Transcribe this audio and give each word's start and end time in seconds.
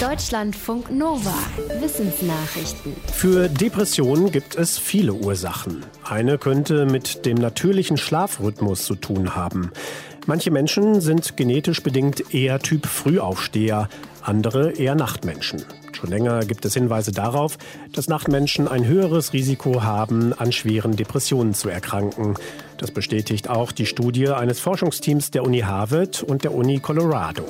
Deutschlandfunk 0.00 0.90
Nova. 0.90 1.32
Wissensnachrichten. 1.80 2.94
Für 3.14 3.48
Depressionen 3.48 4.30
gibt 4.30 4.54
es 4.54 4.76
viele 4.76 5.14
Ursachen. 5.14 5.86
Eine 6.04 6.36
könnte 6.36 6.84
mit 6.84 7.24
dem 7.24 7.38
natürlichen 7.38 7.96
Schlafrhythmus 7.96 8.84
zu 8.84 8.94
tun 8.94 9.34
haben. 9.34 9.70
Manche 10.26 10.50
Menschen 10.50 11.00
sind 11.00 11.38
genetisch 11.38 11.82
bedingt 11.82 12.34
eher 12.34 12.58
Typ 12.58 12.84
Frühaufsteher, 12.84 13.88
andere 14.20 14.72
eher 14.72 14.96
Nachtmenschen. 14.96 15.64
Schon 15.92 16.10
länger 16.10 16.40
gibt 16.40 16.66
es 16.66 16.74
Hinweise 16.74 17.12
darauf, 17.12 17.56
dass 17.94 18.06
Nachtmenschen 18.06 18.68
ein 18.68 18.86
höheres 18.86 19.32
Risiko 19.32 19.82
haben, 19.82 20.34
an 20.34 20.52
schweren 20.52 20.96
Depressionen 20.96 21.54
zu 21.54 21.70
erkranken. 21.70 22.34
Das 22.76 22.90
bestätigt 22.90 23.48
auch 23.48 23.72
die 23.72 23.86
Studie 23.86 24.28
eines 24.28 24.60
Forschungsteams 24.60 25.30
der 25.30 25.42
Uni 25.42 25.60
Harvard 25.60 26.22
und 26.22 26.44
der 26.44 26.52
Uni 26.52 26.80
Colorado. 26.80 27.46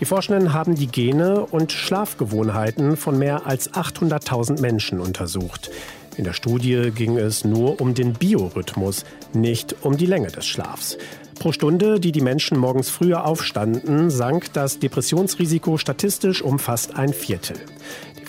Die 0.00 0.04
Forschenden 0.04 0.52
haben 0.52 0.74
die 0.74 0.88
Gene 0.88 1.46
und 1.46 1.72
Schlafgewohnheiten 1.72 2.96
von 2.96 3.18
mehr 3.18 3.46
als 3.46 3.72
800.000 3.72 4.60
Menschen 4.60 5.00
untersucht. 5.00 5.70
In 6.16 6.24
der 6.24 6.32
Studie 6.32 6.90
ging 6.94 7.16
es 7.16 7.44
nur 7.44 7.80
um 7.80 7.94
den 7.94 8.12
Biorhythmus, 8.12 9.04
nicht 9.32 9.76
um 9.82 9.96
die 9.96 10.06
Länge 10.06 10.28
des 10.28 10.46
Schlafs. 10.46 10.98
Pro 11.38 11.52
Stunde, 11.52 11.98
die 11.98 12.12
die 12.12 12.20
Menschen 12.20 12.58
morgens 12.58 12.90
früher 12.90 13.24
aufstanden, 13.24 14.10
sank 14.10 14.52
das 14.52 14.78
Depressionsrisiko 14.78 15.78
statistisch 15.78 16.42
um 16.42 16.58
fast 16.58 16.96
ein 16.96 17.12
Viertel. 17.12 17.56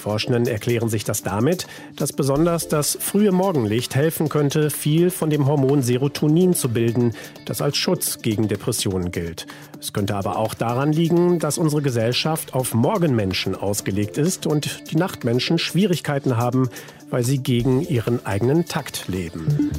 Forschenden 0.04 0.48
erklären 0.48 0.90
sich 0.90 1.06
das 1.06 1.24
damit, 1.24 1.66
dass 1.96 2.12
besonders 2.12 2.68
das 2.68 2.98
frühe 3.00 3.32
Morgenlicht 3.32 3.96
helfen 3.96 4.28
könnte, 4.28 4.70
viel 4.70 5.10
von 5.10 5.30
dem 5.30 5.48
Hormon 5.48 5.82
Serotonin 5.82 6.54
zu 6.54 6.68
bilden, 6.68 7.14
das 7.46 7.62
als 7.62 7.78
Schutz 7.78 8.22
gegen 8.22 8.50
Depressionen 8.50 9.12
gilt. 9.12 9.48
Es 9.80 9.94
könnte 9.94 10.16
aber 10.16 10.38
auch 10.38 10.56
daran 10.56 10.92
liegen, 10.92 11.40
dass 11.40 11.58
unsere 11.58 11.82
Gesellschaft 11.82 12.54
auf 12.54 12.74
Morgenmenschen 12.74 13.56
ausgelegt 13.56 14.18
ist 14.18 14.46
und 14.46 14.92
die 14.92 14.98
Nachtmenschen 14.98 15.58
Schwierigkeiten 15.58 16.36
haben, 16.36 16.70
weil 17.10 17.24
sie 17.24 17.38
gegen 17.38 17.80
ihren 17.80 18.26
eigenen 18.26 18.66
Takt 18.66 19.08
leben. 19.08 19.72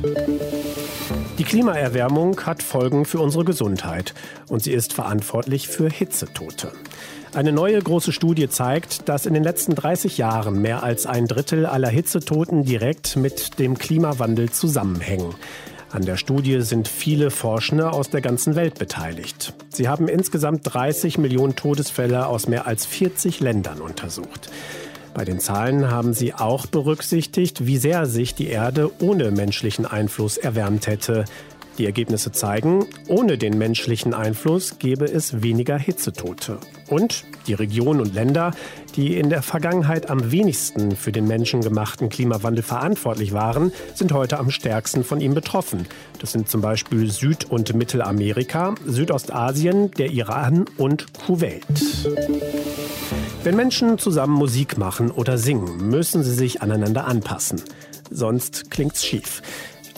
Die 1.36 1.44
Klimaerwärmung 1.44 2.40
hat 2.46 2.62
Folgen 2.62 3.04
für 3.04 3.18
unsere 3.18 3.44
Gesundheit 3.44 4.14
und 4.48 4.62
sie 4.62 4.72
ist 4.72 4.94
verantwortlich 4.94 5.68
für 5.68 5.90
Hitzetote. 5.90 6.72
Eine 7.34 7.50
neue 7.50 7.82
große 7.82 8.12
Studie 8.12 8.48
zeigt, 8.48 9.08
dass 9.08 9.26
in 9.26 9.34
den 9.34 9.42
letzten 9.42 9.74
30 9.74 10.18
Jahren 10.18 10.62
mehr 10.62 10.84
als 10.84 11.04
ein 11.04 11.26
Drittel 11.26 11.66
aller 11.66 11.88
Hitzetoten 11.88 12.62
direkt 12.62 13.16
mit 13.16 13.58
dem 13.58 13.76
Klimawandel 13.76 14.50
zusammenhängen. 14.50 15.34
An 15.90 16.04
der 16.04 16.16
Studie 16.16 16.60
sind 16.60 16.86
viele 16.86 17.32
Forschende 17.32 17.90
aus 17.90 18.08
der 18.08 18.20
ganzen 18.20 18.54
Welt 18.54 18.78
beteiligt. 18.78 19.52
Sie 19.68 19.88
haben 19.88 20.06
insgesamt 20.06 20.60
30 20.62 21.18
Millionen 21.18 21.56
Todesfälle 21.56 22.28
aus 22.28 22.46
mehr 22.46 22.68
als 22.68 22.86
40 22.86 23.40
Ländern 23.40 23.80
untersucht. 23.80 24.48
Bei 25.12 25.24
den 25.24 25.40
Zahlen 25.40 25.90
haben 25.90 26.12
sie 26.14 26.34
auch 26.34 26.66
berücksichtigt, 26.66 27.66
wie 27.66 27.78
sehr 27.78 28.06
sich 28.06 28.36
die 28.36 28.48
Erde 28.48 28.90
ohne 29.00 29.32
menschlichen 29.32 29.86
Einfluss 29.86 30.36
erwärmt 30.36 30.86
hätte. 30.86 31.24
Die 31.78 31.86
Ergebnisse 31.86 32.30
zeigen, 32.30 32.86
ohne 33.08 33.36
den 33.36 33.58
menschlichen 33.58 34.14
Einfluss 34.14 34.78
gäbe 34.78 35.06
es 35.06 35.42
weniger 35.42 35.76
Hitzetote. 35.76 36.58
Und 36.88 37.24
die 37.48 37.54
Regionen 37.54 38.00
und 38.00 38.14
Länder, 38.14 38.52
die 38.94 39.18
in 39.18 39.28
der 39.28 39.42
Vergangenheit 39.42 40.08
am 40.08 40.30
wenigsten 40.30 40.94
für 40.94 41.10
den 41.10 41.26
menschengemachten 41.26 42.10
Klimawandel 42.10 42.62
verantwortlich 42.62 43.32
waren, 43.32 43.72
sind 43.94 44.12
heute 44.12 44.38
am 44.38 44.50
stärksten 44.50 45.02
von 45.02 45.20
ihm 45.20 45.34
betroffen. 45.34 45.86
Das 46.20 46.30
sind 46.32 46.48
zum 46.48 46.60
Beispiel 46.60 47.10
Süd- 47.10 47.50
und 47.50 47.74
Mittelamerika, 47.74 48.76
Südostasien, 48.86 49.90
der 49.92 50.10
Iran 50.10 50.66
und 50.76 51.12
Kuwait. 51.26 51.64
Wenn 53.42 53.56
Menschen 53.56 53.98
zusammen 53.98 54.34
Musik 54.34 54.78
machen 54.78 55.10
oder 55.10 55.38
singen, 55.38 55.88
müssen 55.90 56.22
sie 56.22 56.34
sich 56.34 56.62
aneinander 56.62 57.06
anpassen. 57.06 57.62
Sonst 58.10 58.70
klingt's 58.70 59.04
schief. 59.04 59.42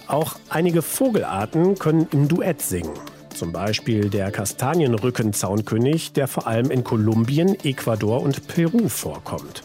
Auch 0.09 0.37
einige 0.49 0.83
Vogelarten 0.83 1.79
können 1.79 2.07
im 2.13 2.29
Duett 2.29 2.63
singen. 2.63 2.95
Zum 3.35 3.53
Beispiel 3.53 4.09
der 4.09 4.31
Kastanienrückenzaunkönig, 4.31 6.13
der 6.13 6.27
vor 6.27 6.47
allem 6.47 6.71
in 6.71 6.85
Kolumbien, 6.85 7.55
Ecuador 7.65 8.23
und 8.23 8.49
Peru 8.49 8.89
vorkommt. 8.89 9.63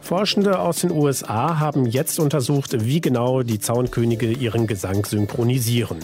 Forschende 0.00 0.58
aus 0.58 0.80
den 0.80 0.90
USA 0.90 1.60
haben 1.60 1.86
jetzt 1.86 2.18
untersucht, 2.18 2.84
wie 2.84 3.00
genau 3.00 3.42
die 3.42 3.58
Zaunkönige 3.58 4.30
ihren 4.30 4.66
Gesang 4.66 5.04
synchronisieren. 5.04 5.98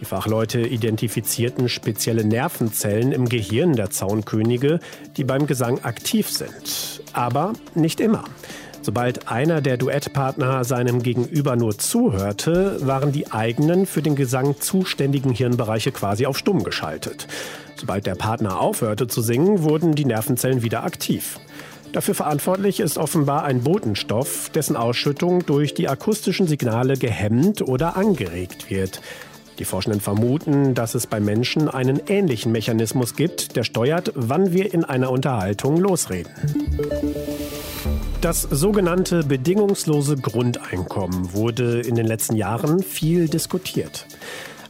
Die 0.00 0.04
Fachleute 0.04 0.60
identifizierten 0.60 1.68
spezielle 1.68 2.24
Nervenzellen 2.24 3.12
im 3.12 3.28
Gehirn 3.28 3.74
der 3.74 3.90
Zaunkönige, 3.90 4.80
die 5.16 5.24
beim 5.24 5.46
Gesang 5.46 5.84
aktiv 5.84 6.30
sind. 6.30 7.02
Aber 7.12 7.52
nicht 7.74 8.00
immer. 8.00 8.24
Sobald 8.84 9.28
einer 9.28 9.62
der 9.62 9.78
Duettpartner 9.78 10.62
seinem 10.62 11.02
Gegenüber 11.02 11.56
nur 11.56 11.78
zuhörte, 11.78 12.86
waren 12.86 13.12
die 13.12 13.32
eigenen 13.32 13.86
für 13.86 14.02
den 14.02 14.14
Gesang 14.14 14.60
zuständigen 14.60 15.32
Hirnbereiche 15.32 15.90
quasi 15.90 16.26
auf 16.26 16.36
stumm 16.36 16.64
geschaltet. 16.64 17.26
Sobald 17.76 18.04
der 18.04 18.14
Partner 18.14 18.60
aufhörte 18.60 19.06
zu 19.06 19.22
singen, 19.22 19.62
wurden 19.62 19.94
die 19.94 20.04
Nervenzellen 20.04 20.62
wieder 20.62 20.84
aktiv. 20.84 21.40
Dafür 21.92 22.14
verantwortlich 22.14 22.78
ist 22.78 22.98
offenbar 22.98 23.44
ein 23.44 23.62
Botenstoff, 23.62 24.50
dessen 24.50 24.76
Ausschüttung 24.76 25.46
durch 25.46 25.72
die 25.72 25.88
akustischen 25.88 26.46
Signale 26.46 26.98
gehemmt 26.98 27.62
oder 27.62 27.96
angeregt 27.96 28.70
wird. 28.70 29.00
Die 29.58 29.64
Forschenden 29.64 30.02
vermuten, 30.02 30.74
dass 30.74 30.94
es 30.94 31.06
bei 31.06 31.20
Menschen 31.20 31.70
einen 31.70 32.02
ähnlichen 32.06 32.52
Mechanismus 32.52 33.16
gibt, 33.16 33.56
der 33.56 33.64
steuert, 33.64 34.12
wann 34.14 34.52
wir 34.52 34.74
in 34.74 34.84
einer 34.84 35.10
Unterhaltung 35.10 35.78
losreden. 35.78 36.32
Das 38.24 38.40
sogenannte 38.40 39.22
bedingungslose 39.22 40.16
Grundeinkommen 40.16 41.34
wurde 41.34 41.82
in 41.82 41.94
den 41.94 42.06
letzten 42.06 42.36
Jahren 42.36 42.82
viel 42.82 43.28
diskutiert. 43.28 44.06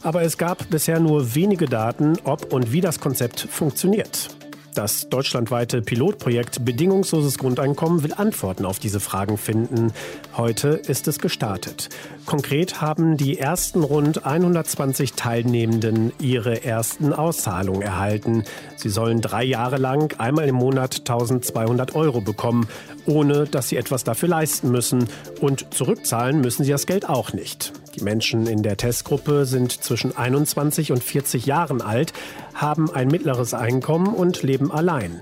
Aber 0.03 0.23
es 0.23 0.37
gab 0.37 0.69
bisher 0.69 0.99
nur 0.99 1.35
wenige 1.35 1.65
Daten, 1.65 2.17
ob 2.25 2.51
und 2.51 2.73
wie 2.73 2.81
das 2.81 2.99
Konzept 2.99 3.39
funktioniert. 3.39 4.34
Das 4.75 5.07
deutschlandweite 5.07 5.81
Pilotprojekt 5.81 6.65
Bedingungsloses 6.65 7.37
Grundeinkommen 7.37 8.03
will 8.03 8.13
Antworten 8.13 8.65
auf 8.65 8.77
diese 8.77 8.99
Fragen 8.99 9.37
finden. 9.37 9.93
Heute 10.35 10.67
ist 10.67 11.07
es 11.07 11.19
gestartet. 11.19 11.87
Konkret 12.25 12.81
haben 12.81 13.15
die 13.15 13.39
ersten 13.39 13.83
rund 13.83 14.25
120 14.25 15.13
Teilnehmenden 15.13 16.11
ihre 16.19 16.65
ersten 16.65 17.13
Auszahlungen 17.13 17.83
erhalten. 17.83 18.43
Sie 18.75 18.89
sollen 18.89 19.21
drei 19.21 19.45
Jahre 19.45 19.77
lang 19.77 20.13
einmal 20.19 20.49
im 20.49 20.55
Monat 20.55 20.99
1200 20.99 21.95
Euro 21.95 22.19
bekommen, 22.19 22.67
ohne 23.05 23.45
dass 23.45 23.69
sie 23.69 23.77
etwas 23.77 24.03
dafür 24.03 24.27
leisten 24.27 24.71
müssen. 24.71 25.07
Und 25.39 25.73
zurückzahlen 25.73 26.41
müssen 26.41 26.65
sie 26.65 26.71
das 26.71 26.85
Geld 26.85 27.07
auch 27.07 27.31
nicht. 27.31 27.71
Die 27.95 28.03
Menschen 28.03 28.45
in 28.47 28.61
der 28.61 28.75
Testgruppe 28.75 29.45
sind 29.45 29.71
zwischen 29.71 30.15
21 30.15 30.91
und 30.91 31.03
40 31.03 31.45
Jahren 31.45 31.81
alt, 31.81 32.11
haben 32.53 32.91
ein 32.91 33.07
mittleres 33.07 33.53
Einkommen 33.53 34.07
und 34.13 34.43
leben 34.43 34.71
allein. 34.71 35.21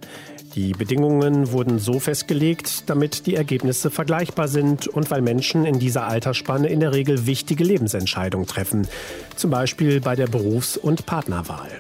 Die 0.56 0.72
Bedingungen 0.72 1.52
wurden 1.52 1.80
so 1.80 2.00
festgelegt, 2.00 2.90
damit 2.90 3.26
die 3.26 3.36
Ergebnisse 3.36 3.92
vergleichbar 3.92 4.48
sind 4.48 4.88
und 4.88 5.10
weil 5.12 5.22
Menschen 5.22 5.66
in 5.66 5.80
dieser 5.80 6.08
Altersspanne 6.08 6.68
in 6.68 6.80
der 6.80 6.94
Regel 6.94 7.26
wichtige 7.26 7.64
Lebensentscheidungen 7.64 8.48
treffen, 8.48 8.88
zum 9.36 9.52
Beispiel 9.52 10.00
bei 10.00 10.16
der 10.16 10.28
Berufs- 10.28 10.78
und 10.78 11.06
Partnerwahl. 11.06 11.72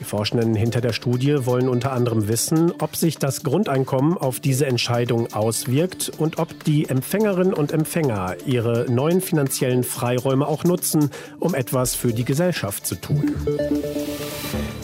Die 0.00 0.04
Forschenden 0.04 0.54
hinter 0.54 0.80
der 0.80 0.94
Studie 0.94 1.44
wollen 1.44 1.68
unter 1.68 1.92
anderem 1.92 2.26
wissen, 2.26 2.72
ob 2.80 2.96
sich 2.96 3.18
das 3.18 3.42
Grundeinkommen 3.42 4.16
auf 4.16 4.40
diese 4.40 4.66
Entscheidung 4.66 5.30
auswirkt 5.34 6.10
und 6.16 6.38
ob 6.38 6.64
die 6.64 6.88
Empfängerinnen 6.88 7.52
und 7.52 7.70
Empfänger 7.70 8.36
ihre 8.46 8.90
neuen 8.90 9.20
finanziellen 9.20 9.84
Freiräume 9.84 10.48
auch 10.48 10.64
nutzen, 10.64 11.10
um 11.38 11.54
etwas 11.54 11.94
für 11.94 12.14
die 12.14 12.24
Gesellschaft 12.24 12.86
zu 12.86 12.94
tun. 12.94 13.34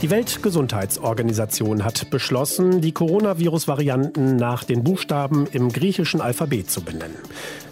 Die 0.03 0.10
Weltgesundheitsorganisation 0.10 1.83
hat 1.83 2.10
beschlossen, 2.10 2.83
die 2.83 2.93
Coronavirus-Varianten 2.93 4.37
nach 4.37 4.65
den 4.65 4.84
Buchstaben 4.84 5.47
im 5.51 5.72
griechischen 5.72 6.21
Alphabet 6.21 6.71
zu 6.71 6.83
benennen. 6.83 7.16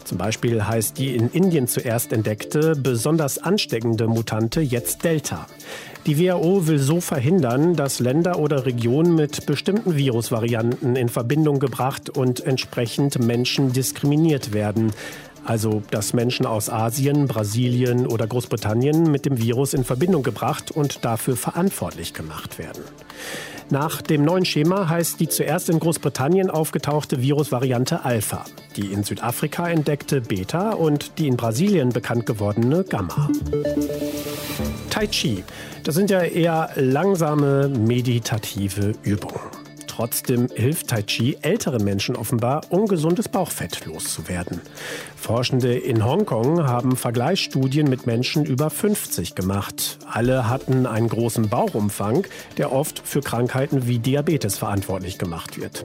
Zum 0.05 0.19
Beispiel 0.19 0.67
heißt 0.67 0.99
die 0.99 1.15
in 1.15 1.31
Indien 1.31 1.67
zuerst 1.67 2.13
entdeckte, 2.13 2.75
besonders 2.77 3.39
ansteckende 3.39 4.07
Mutante 4.07 4.61
jetzt 4.61 5.05
Delta. 5.05 5.47
Die 6.07 6.19
WHO 6.19 6.67
will 6.67 6.79
so 6.79 7.01
verhindern, 7.01 7.77
dass 7.77 7.99
Länder 7.99 8.39
oder 8.39 8.67
Regionen 8.67 9.15
mit 9.15 9.47
bestimmten 9.47 9.97
Virusvarianten 9.97 10.97
in 10.97 11.09
Verbindung 11.09 11.61
gebracht 11.61 12.11
und 12.11 12.41
entsprechend 12.41 13.19
Menschen 13.19 13.73
diskriminiert 13.73 14.53
werden. 14.53 14.93
Also, 15.47 15.83
dass 15.91 16.13
Menschen 16.13 16.47
aus 16.47 16.71
Asien, 16.71 17.27
Brasilien 17.27 18.07
oder 18.07 18.27
Großbritannien 18.27 19.11
mit 19.11 19.27
dem 19.27 19.39
Virus 19.39 19.75
in 19.75 19.85
Verbindung 19.85 20.23
gebracht 20.23 20.71
und 20.71 21.05
dafür 21.05 21.37
verantwortlich 21.37 22.15
gemacht 22.15 22.59
werden. 22.59 22.83
Nach 23.71 24.03
dem 24.03 24.25
neuen 24.25 24.45
Schema 24.45 24.89
heißt 24.89 25.21
die 25.21 25.29
zuerst 25.29 25.71
in 25.71 25.81
Großbritannien 25.81 26.51
aufgetauchte 26.51 27.23
Virusvariante 27.23 28.05
Alpha, 28.05 28.45
die 28.77 28.93
in 28.93 29.05
Südafrika 29.05 29.69
entdeckte 29.69 30.21
Beta 30.21 30.73
und 30.73 31.19
die 31.19 31.29
in 31.29 31.37
Brasilien 31.37 31.89
bekannt 31.89 32.27
gewordene 32.27 32.85
Gamma. 32.85 33.31
Tai 34.95 35.09
Chi, 35.09 35.43
das 35.83 35.97
sind 35.97 36.09
ja 36.09 36.21
eher 36.21 36.71
langsame 36.77 37.69
meditative 37.69 38.93
Übungen. 39.03 39.54
Trotzdem 39.97 40.49
hilft 40.53 40.89
Tai 40.89 41.03
Chi 41.03 41.39
älteren 41.43 41.85
Menschen 41.85 42.17
offenbar, 42.17 42.63
ungesundes 42.69 43.29
Bauchfett 43.29 43.87
loszuwerden. 43.87 44.61
Forschende 45.15 45.73
in 45.73 46.05
Hongkong 46.05 46.67
haben 46.67 46.97
Vergleichsstudien 46.97 47.89
mit 47.89 48.05
Menschen 48.05 48.45
über 48.45 48.71
50 48.71 49.37
gemacht. 49.37 49.99
Alle 50.11 50.49
hatten 50.49 50.87
einen 50.87 51.09
großen 51.09 51.49
Bauchumfang, 51.49 52.27
der 52.59 52.73
oft 52.73 53.01
für 53.05 53.21
Krankheiten 53.21 53.87
wie 53.87 54.01
Diabetes 54.01 54.59
verantwortlich 54.59 55.17
gemacht 55.17 55.61
wird. 55.61 55.85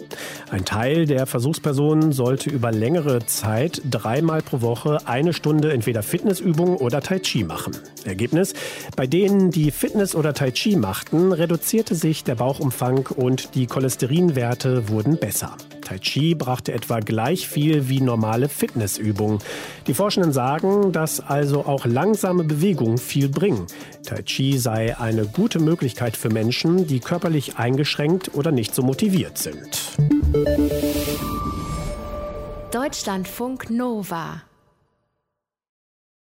Ein 0.50 0.66
Teil 0.66 1.06
der 1.06 1.28
Versuchspersonen 1.28 2.12
sollte 2.12 2.50
über 2.50 2.72
längere 2.72 3.26
Zeit 3.28 3.82
dreimal 3.90 4.42
pro 4.42 4.62
Woche 4.62 4.98
eine 5.06 5.34
Stunde 5.34 5.72
entweder 5.72 6.02
Fitnessübungen 6.02 6.78
oder 6.78 7.02
Tai 7.02 7.20
Chi 7.20 7.44
machen. 7.44 7.78
Ergebnis? 8.06 8.54
Bei 8.96 9.08
denen, 9.08 9.52
die 9.52 9.72
Fitness 9.72 10.16
oder 10.16 10.34
Tai 10.34 10.52
Chi 10.52 10.76
machten, 10.76 11.32
reduzierte 11.32 11.96
sich 11.96 12.24
der 12.24 12.36
Bauchumfang 12.36 13.06
und 13.16 13.56
die 13.56 13.68
Cholesterinwerte 14.00 14.88
wurden 14.88 15.18
besser. 15.18 15.58
Tai 15.82 15.98
Chi 15.98 16.34
brachte 16.34 16.72
etwa 16.72 17.02
gleich 17.02 17.50
viel 17.50 17.90
wie 17.90 18.00
normale 18.00 18.48
Fitnessübungen. 18.48 19.40
Die 19.88 19.94
Forschenden 19.94 20.32
sagen, 20.32 20.94
dass 20.94 21.20
also 21.20 21.66
auch 21.66 21.86
langsame 21.86 22.46
Bewegungen 22.46 22.98
viel 22.98 23.28
bringen. 23.28 23.68
Tai 24.06 24.22
Chi 24.24 24.58
sei 24.58 24.98
eine 24.98 25.26
gute 25.26 25.60
Möglichkeit 25.60 26.16
für 26.16 26.30
Menschen, 26.30 26.88
die 26.88 27.02
körperlich 27.02 27.58
eingeschränkt 27.58 28.34
oder 28.36 28.52
nicht 28.52 28.74
so 28.74 28.84
motiviert 28.84 29.38
sind. 29.38 29.98
Deutschlandfunk 32.72 33.70
Nova 33.70 34.44